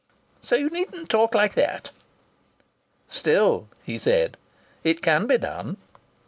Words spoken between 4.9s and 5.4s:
can be